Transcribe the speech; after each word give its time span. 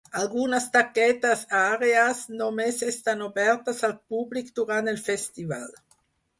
Algunes 0.19 0.63
d'aquestes 0.75 1.43
àrees 1.59 2.23
només 2.41 2.81
estan 2.93 3.23
obertes 3.29 3.87
al 3.91 3.95
públic 4.15 4.53
durant 4.61 4.93
el 4.97 5.01
festival. 5.07 5.73